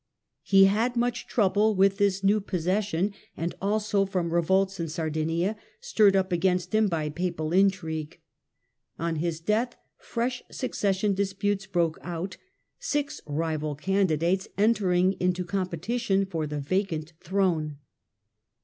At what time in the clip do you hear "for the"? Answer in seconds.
16.25-16.59